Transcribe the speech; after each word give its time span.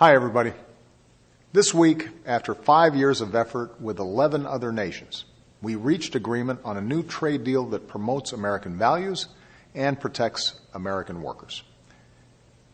Hi, 0.00 0.14
everybody. 0.14 0.54
This 1.52 1.74
week, 1.74 2.08
after 2.24 2.54
five 2.54 2.96
years 2.96 3.20
of 3.20 3.34
effort 3.34 3.78
with 3.82 3.98
11 3.98 4.46
other 4.46 4.72
nations, 4.72 5.26
we 5.60 5.74
reached 5.74 6.14
agreement 6.14 6.60
on 6.64 6.78
a 6.78 6.80
new 6.80 7.02
trade 7.02 7.44
deal 7.44 7.66
that 7.66 7.86
promotes 7.86 8.32
American 8.32 8.78
values 8.78 9.26
and 9.74 10.00
protects 10.00 10.58
American 10.72 11.20
workers. 11.20 11.62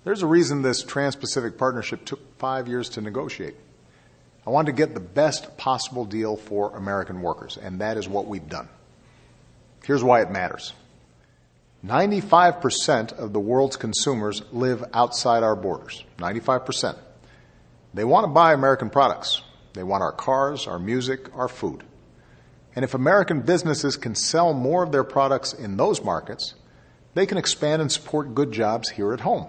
There's 0.04 0.23
a 0.23 0.27
reason 0.28 0.62
this 0.62 0.84
Trans 0.84 1.16
Pacific 1.16 1.59
Partnership 1.59 2.04
took 2.04 2.38
five 2.38 2.68
years 2.68 2.91
to 2.91 3.00
negotiate. 3.00 3.56
I 4.46 4.50
wanted 4.50 4.70
to 4.70 4.77
get 4.77 4.95
the 4.95 5.00
best 5.00 5.56
possible 5.56 6.04
deal 6.04 6.36
for 6.36 6.77
American 6.77 7.22
workers, 7.22 7.58
and 7.61 7.80
that 7.80 7.96
is 7.96 8.08
what 8.08 8.29
we've 8.29 8.48
done. 8.48 8.68
Here's 9.82 10.04
why 10.04 10.23
it 10.23 10.30
matters 10.30 10.74
95% 11.84 13.15
of 13.15 13.32
the 13.32 13.40
world's 13.40 13.77
consumers 13.77 14.43
live 14.52 14.84
outside 14.95 15.43
our 15.43 15.56
borders. 15.56 16.04
95%. 16.18 16.96
They 17.96 18.05
want 18.05 18.24
to 18.24 18.28
buy 18.28 18.52
American 18.52 18.91
products. 18.91 19.41
They 19.73 19.82
want 19.82 20.02
our 20.02 20.12
cars, 20.12 20.66
our 20.66 20.78
music, 20.78 21.34
our 21.34 21.48
food. 21.48 21.82
And 22.74 22.84
if 22.84 22.92
American 22.92 23.41
businesses 23.41 23.96
can 23.96 24.14
sell 24.14 24.52
more 24.52 24.82
of 24.82 24.92
their 24.92 25.02
products 25.02 25.54
in 25.54 25.78
those 25.78 26.04
markets, 26.04 26.54
they 27.14 27.24
can 27.24 27.38
expand 27.38 27.80
and 27.80 27.90
support 27.90 28.34
good 28.34 28.52
jobs 28.52 28.90
here 28.90 29.14
at 29.14 29.20
home. 29.20 29.46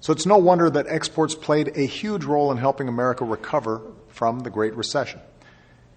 So 0.00 0.14
it's 0.14 0.24
no 0.24 0.38
wonder 0.38 0.70
that 0.70 0.86
exports 0.88 1.34
played 1.34 1.76
a 1.76 1.84
huge 1.84 2.24
role 2.24 2.50
in 2.52 2.56
helping 2.56 2.88
America 2.88 3.26
recover 3.26 3.82
from 4.08 4.40
the 4.40 4.50
Great 4.50 4.74
Recession. 4.74 5.20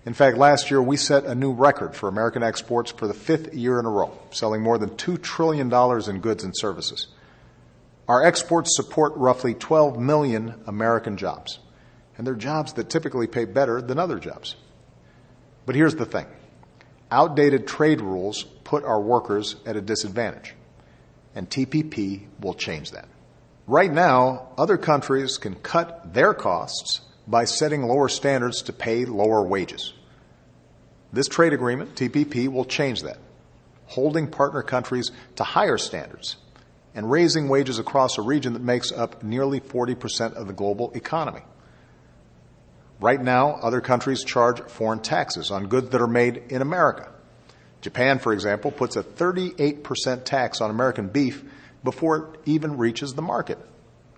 In 0.06 0.14
fact, 0.14 0.38
last 0.38 0.70
year 0.70 0.82
we 0.82 0.98
set 0.98 1.24
a 1.24 1.36
new 1.36 1.54
record 1.54 1.96
for 1.96 2.10
American 2.10 2.44
exports 2.44 2.92
for 2.92 3.08
the 3.08 3.14
fifth 3.14 3.54
year 3.54 3.80
in 3.80 3.86
a 3.86 3.90
row, 3.90 4.12
selling 4.32 4.62
more 4.62 4.78
than 4.78 4.90
$2 4.90 5.22
trillion 5.22 5.72
in 5.74 6.20
goods 6.20 6.44
and 6.44 6.54
services. 6.58 7.08
Our 8.10 8.24
exports 8.24 8.76
support 8.76 9.14
roughly 9.18 9.54
12 9.54 10.00
million 10.00 10.56
American 10.66 11.16
jobs, 11.16 11.60
and 12.18 12.26
they're 12.26 12.34
jobs 12.34 12.74
that 12.74 12.90
typically 12.90 13.28
pay 13.28 13.46
better 13.46 13.84
than 13.84 14.00
other 14.00 14.18
jobs. 14.18 14.56
But 15.68 15.76
here's 15.76 15.94
the 15.94 16.08
thing 16.08 16.26
outdated 17.12 17.68
trade 17.68 18.02
rules 18.02 18.44
put 18.64 18.84
our 18.84 19.00
workers 19.00 19.58
at 19.64 19.76
a 19.76 19.82
disadvantage, 19.82 20.56
and 21.36 21.48
TPP 21.48 22.26
will 22.40 22.56
change 22.56 22.92
that. 22.92 23.08
Right 23.68 23.94
now, 23.94 24.48
other 24.58 24.80
countries 24.80 25.38
can 25.38 25.54
cut 25.54 26.12
their 26.12 26.34
costs 26.34 27.02
by 27.28 27.46
setting 27.46 27.84
lower 27.84 28.10
standards 28.10 28.64
to 28.64 28.74
pay 28.74 29.06
lower 29.06 29.44
wages. 29.44 29.94
This 31.14 31.28
trade 31.28 31.54
agreement, 31.54 31.94
TPP, 31.94 32.48
will 32.48 32.66
change 32.66 33.04
that, 33.04 33.20
holding 33.86 34.26
partner 34.26 34.64
countries 34.64 35.12
to 35.36 35.44
higher 35.44 35.78
standards 35.78 36.38
and 37.00 37.10
raising 37.10 37.48
wages 37.48 37.80
across 37.80 38.18
a 38.18 38.22
region 38.22 38.52
that 38.52 38.62
makes 38.62 38.92
up 38.92 39.24
nearly 39.24 39.62
40% 39.62 40.34
of 40.34 40.48
the 40.48 40.54
global 40.54 40.92
economy. 40.92 41.40
Right 43.00 43.22
now, 43.22 43.52
other 43.52 43.80
countries 43.80 44.26
charge 44.26 44.60
foreign 44.64 45.00
taxes 45.00 45.50
on 45.50 45.68
goods 45.68 45.92
that 45.92 46.02
are 46.02 46.08
made 46.08 46.44
in 46.50 46.62
America. 46.62 47.10
Japan, 47.80 48.20
for 48.20 48.34
example, 48.34 48.70
puts 48.70 48.98
a 48.98 49.04
38% 49.04 50.26
tax 50.26 50.60
on 50.60 50.72
American 50.72 51.08
beef 51.08 51.42
before 51.86 52.18
it 52.18 52.24
even 52.44 52.76
reaches 52.76 53.14
the 53.14 53.22
market. 53.22 53.60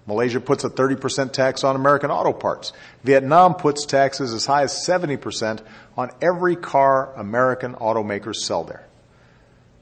Malaysia 0.08 0.42
puts 0.42 0.64
a 0.64 0.70
30% 0.72 1.34
tax 1.34 1.64
on 1.64 1.76
American 1.76 2.10
auto 2.10 2.34
parts. 2.34 2.74
Vietnam 3.04 3.54
puts 3.54 3.86
taxes 3.86 4.34
as 4.34 4.48
high 4.48 4.64
as 4.64 4.74
70% 4.74 5.62
on 5.96 6.10
every 6.20 6.56
car 6.56 7.14
American 7.16 7.76
automakers 7.76 8.38
sell 8.38 8.64
there. 8.64 8.88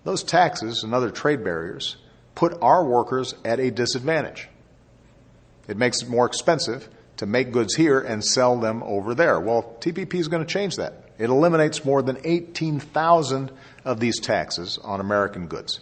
Those 0.03 0.21
taxes 0.21 0.83
and 0.83 0.93
other 0.93 1.11
trade 1.11 1.45
barriers 1.45 1.95
put 2.39 2.57
our 2.61 2.85
workers 2.85 3.35
at 3.43 3.59
a 3.59 3.69
disadvantage. 3.69 4.47
It 5.67 5.75
makes 5.75 6.01
it 6.01 6.07
more 6.07 6.25
expensive 6.25 6.87
to 7.17 7.25
make 7.25 7.51
goods 7.51 7.75
here 7.75 7.99
and 7.99 8.23
sell 8.23 8.57
them 8.57 8.81
over 8.83 9.13
there. 9.13 9.41
Well, 9.41 9.75
TPP 9.81 10.15
is 10.15 10.29
going 10.29 10.45
to 10.45 10.49
change 10.49 10.77
that. 10.77 11.11
It 11.17 11.29
eliminates 11.29 11.83
more 11.83 12.01
than 12.01 12.17
18,000 12.23 13.51
of 13.83 13.99
these 13.99 14.21
taxes 14.21 14.79
on 14.81 15.01
American 15.01 15.47
goods 15.47 15.81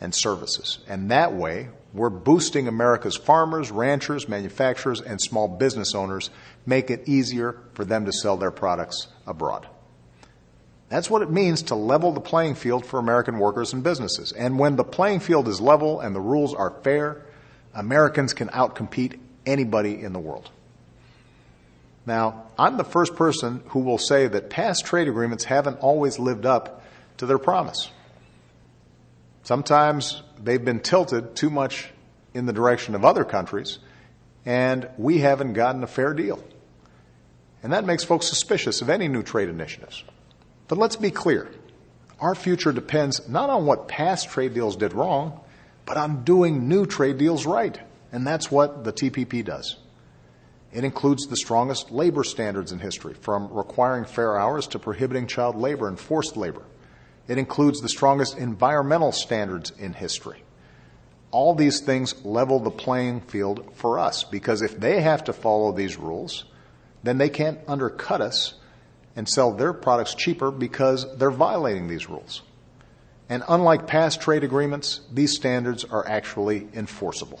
and 0.00 0.14
services. 0.14 0.78
And 0.88 1.10
that 1.10 1.34
way, 1.34 1.68
we're 1.92 2.08
boosting 2.08 2.66
America's 2.66 3.18
farmers, 3.18 3.70
ranchers, 3.70 4.26
manufacturers, 4.30 5.02
and 5.02 5.20
small 5.20 5.48
business 5.48 5.94
owners, 5.94 6.30
make 6.64 6.90
it 6.90 7.06
easier 7.06 7.58
for 7.74 7.84
them 7.84 8.06
to 8.06 8.12
sell 8.12 8.38
their 8.38 8.50
products 8.50 9.08
abroad. 9.26 9.66
That's 10.92 11.08
what 11.08 11.22
it 11.22 11.30
means 11.30 11.62
to 11.62 11.74
level 11.74 12.12
the 12.12 12.20
playing 12.20 12.54
field 12.54 12.84
for 12.84 12.98
American 12.98 13.38
workers 13.38 13.72
and 13.72 13.82
businesses. 13.82 14.30
And 14.30 14.58
when 14.58 14.76
the 14.76 14.84
playing 14.84 15.20
field 15.20 15.48
is 15.48 15.58
level 15.58 16.00
and 16.00 16.14
the 16.14 16.20
rules 16.20 16.52
are 16.52 16.70
fair, 16.82 17.22
Americans 17.72 18.34
can 18.34 18.48
outcompete 18.48 19.18
anybody 19.46 20.02
in 20.02 20.12
the 20.12 20.18
world. 20.18 20.50
Now, 22.04 22.44
I'm 22.58 22.76
the 22.76 22.84
first 22.84 23.16
person 23.16 23.62
who 23.68 23.78
will 23.78 23.96
say 23.96 24.26
that 24.26 24.50
past 24.50 24.84
trade 24.84 25.08
agreements 25.08 25.44
haven't 25.44 25.78
always 25.78 26.18
lived 26.18 26.44
up 26.44 26.84
to 27.16 27.24
their 27.24 27.38
promise. 27.38 27.90
Sometimes 29.44 30.22
they've 30.44 30.62
been 30.62 30.80
tilted 30.80 31.34
too 31.34 31.48
much 31.48 31.88
in 32.34 32.44
the 32.44 32.52
direction 32.52 32.94
of 32.94 33.02
other 33.02 33.24
countries, 33.24 33.78
and 34.44 34.90
we 34.98 35.20
haven't 35.20 35.54
gotten 35.54 35.82
a 35.82 35.86
fair 35.86 36.12
deal. 36.12 36.44
And 37.62 37.72
that 37.72 37.86
makes 37.86 38.04
folks 38.04 38.28
suspicious 38.28 38.82
of 38.82 38.90
any 38.90 39.08
new 39.08 39.22
trade 39.22 39.48
initiatives. 39.48 40.04
But 40.72 40.78
let's 40.78 40.96
be 40.96 41.10
clear. 41.10 41.50
Our 42.18 42.34
future 42.34 42.72
depends 42.72 43.28
not 43.28 43.50
on 43.50 43.66
what 43.66 43.88
past 43.88 44.30
trade 44.30 44.54
deals 44.54 44.74
did 44.74 44.94
wrong, 44.94 45.38
but 45.84 45.98
on 45.98 46.24
doing 46.24 46.66
new 46.66 46.86
trade 46.86 47.18
deals 47.18 47.44
right. 47.44 47.78
And 48.10 48.26
that's 48.26 48.50
what 48.50 48.82
the 48.82 48.90
TPP 48.90 49.44
does. 49.44 49.76
It 50.72 50.82
includes 50.82 51.26
the 51.26 51.36
strongest 51.36 51.90
labor 51.90 52.24
standards 52.24 52.72
in 52.72 52.78
history, 52.78 53.12
from 53.12 53.52
requiring 53.52 54.06
fair 54.06 54.38
hours 54.38 54.66
to 54.68 54.78
prohibiting 54.78 55.26
child 55.26 55.56
labor 55.56 55.88
and 55.88 56.00
forced 56.00 56.38
labor. 56.38 56.62
It 57.28 57.36
includes 57.36 57.82
the 57.82 57.90
strongest 57.90 58.38
environmental 58.38 59.12
standards 59.12 59.72
in 59.78 59.92
history. 59.92 60.42
All 61.32 61.54
these 61.54 61.80
things 61.80 62.24
level 62.24 62.60
the 62.60 62.70
playing 62.70 63.20
field 63.20 63.72
for 63.74 63.98
us 63.98 64.24
because 64.24 64.62
if 64.62 64.80
they 64.80 65.02
have 65.02 65.24
to 65.24 65.34
follow 65.34 65.72
these 65.72 65.98
rules, 65.98 66.46
then 67.02 67.18
they 67.18 67.28
can't 67.28 67.58
undercut 67.68 68.22
us 68.22 68.54
and 69.16 69.28
sell 69.28 69.52
their 69.52 69.72
products 69.72 70.14
cheaper 70.14 70.50
because 70.50 71.06
they're 71.18 71.30
violating 71.30 71.88
these 71.88 72.08
rules. 72.08 72.42
And 73.28 73.42
unlike 73.48 73.86
past 73.86 74.20
trade 74.20 74.44
agreements, 74.44 75.00
these 75.12 75.34
standards 75.34 75.84
are 75.84 76.06
actually 76.06 76.68
enforceable. 76.74 77.40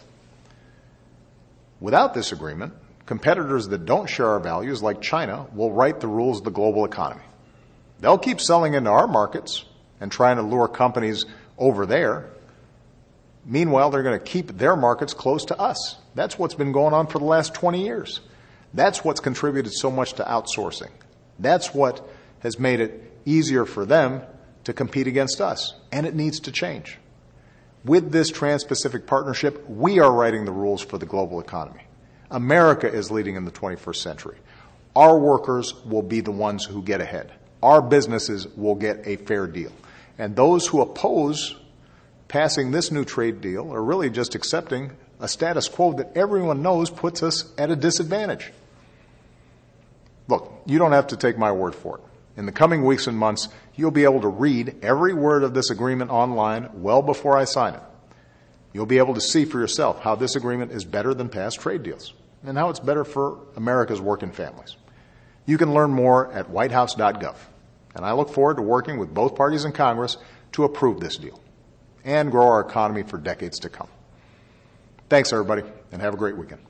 Without 1.80 2.14
this 2.14 2.32
agreement, 2.32 2.74
competitors 3.06 3.68
that 3.68 3.84
don't 3.84 4.08
share 4.08 4.28
our 4.28 4.40
values, 4.40 4.82
like 4.82 5.02
China, 5.02 5.46
will 5.52 5.72
write 5.72 6.00
the 6.00 6.06
rules 6.06 6.38
of 6.38 6.44
the 6.44 6.50
global 6.50 6.84
economy. 6.84 7.24
They'll 8.00 8.18
keep 8.18 8.40
selling 8.40 8.74
into 8.74 8.90
our 8.90 9.06
markets 9.06 9.64
and 10.00 10.10
trying 10.10 10.36
to 10.36 10.42
lure 10.42 10.68
companies 10.68 11.24
over 11.58 11.86
there. 11.86 12.30
Meanwhile, 13.44 13.90
they're 13.90 14.02
going 14.02 14.18
to 14.18 14.24
keep 14.24 14.56
their 14.58 14.76
markets 14.76 15.14
close 15.14 15.44
to 15.46 15.58
us. 15.58 15.96
That's 16.14 16.38
what's 16.38 16.54
been 16.54 16.72
going 16.72 16.94
on 16.94 17.06
for 17.06 17.18
the 17.18 17.24
last 17.24 17.54
20 17.54 17.84
years. 17.84 18.20
That's 18.72 19.04
what's 19.04 19.20
contributed 19.20 19.72
so 19.72 19.90
much 19.90 20.14
to 20.14 20.24
outsourcing. 20.24 20.90
That's 21.38 21.74
what 21.74 22.08
has 22.40 22.58
made 22.58 22.80
it 22.80 23.12
easier 23.24 23.64
for 23.64 23.84
them 23.84 24.22
to 24.64 24.72
compete 24.72 25.06
against 25.06 25.40
us, 25.40 25.74
and 25.90 26.06
it 26.06 26.14
needs 26.14 26.40
to 26.40 26.52
change. 26.52 26.98
With 27.84 28.12
this 28.12 28.30
Trans 28.30 28.64
Pacific 28.64 29.06
Partnership, 29.06 29.68
we 29.68 29.98
are 29.98 30.12
writing 30.12 30.44
the 30.44 30.52
rules 30.52 30.82
for 30.82 30.98
the 30.98 31.06
global 31.06 31.40
economy. 31.40 31.82
America 32.30 32.90
is 32.90 33.10
leading 33.10 33.36
in 33.36 33.44
the 33.44 33.50
21st 33.50 33.96
century. 33.96 34.36
Our 34.94 35.18
workers 35.18 35.74
will 35.84 36.02
be 36.02 36.20
the 36.20 36.30
ones 36.30 36.64
who 36.64 36.82
get 36.82 37.00
ahead. 37.00 37.32
Our 37.62 37.82
businesses 37.82 38.46
will 38.56 38.74
get 38.74 39.06
a 39.06 39.16
fair 39.16 39.46
deal. 39.46 39.72
And 40.18 40.36
those 40.36 40.66
who 40.66 40.80
oppose 40.80 41.56
passing 42.28 42.70
this 42.70 42.90
new 42.90 43.04
trade 43.04 43.40
deal 43.40 43.72
are 43.72 43.82
really 43.82 44.10
just 44.10 44.34
accepting 44.34 44.92
a 45.20 45.28
status 45.28 45.68
quo 45.68 45.92
that 45.94 46.16
everyone 46.16 46.62
knows 46.62 46.90
puts 46.90 47.22
us 47.22 47.52
at 47.58 47.70
a 47.70 47.76
disadvantage. 47.76 48.52
Look, 50.28 50.62
you 50.66 50.78
don't 50.78 50.92
have 50.92 51.08
to 51.08 51.16
take 51.16 51.36
my 51.38 51.52
word 51.52 51.74
for 51.74 51.98
it. 51.98 52.04
In 52.36 52.46
the 52.46 52.52
coming 52.52 52.84
weeks 52.84 53.06
and 53.06 53.16
months, 53.16 53.48
you'll 53.74 53.90
be 53.90 54.04
able 54.04 54.20
to 54.22 54.28
read 54.28 54.76
every 54.82 55.12
word 55.12 55.42
of 55.42 55.54
this 55.54 55.70
agreement 55.70 56.10
online 56.10 56.70
well 56.74 57.02
before 57.02 57.36
I 57.36 57.44
sign 57.44 57.74
it. 57.74 57.82
You'll 58.72 58.86
be 58.86 58.98
able 58.98 59.14
to 59.14 59.20
see 59.20 59.44
for 59.44 59.60
yourself 59.60 60.00
how 60.00 60.14
this 60.14 60.34
agreement 60.34 60.72
is 60.72 60.84
better 60.84 61.12
than 61.12 61.28
past 61.28 61.60
trade 61.60 61.82
deals 61.82 62.14
and 62.44 62.56
how 62.56 62.70
it's 62.70 62.80
better 62.80 63.04
for 63.04 63.38
America's 63.56 64.00
working 64.00 64.32
families. 64.32 64.76
You 65.44 65.58
can 65.58 65.74
learn 65.74 65.90
more 65.90 66.32
at 66.32 66.46
whitehouse.gov. 66.46 67.36
And 67.94 68.04
I 68.04 68.12
look 68.12 68.30
forward 68.30 68.56
to 68.56 68.62
working 68.62 68.98
with 68.98 69.12
both 69.12 69.34
parties 69.34 69.64
in 69.64 69.72
Congress 69.72 70.16
to 70.52 70.64
approve 70.64 71.00
this 71.00 71.16
deal 71.18 71.38
and 72.04 72.30
grow 72.30 72.46
our 72.46 72.60
economy 72.60 73.02
for 73.02 73.18
decades 73.18 73.58
to 73.60 73.68
come. 73.68 73.88
Thanks, 75.10 75.32
everybody, 75.32 75.62
and 75.90 76.00
have 76.00 76.14
a 76.14 76.16
great 76.16 76.36
weekend. 76.36 76.62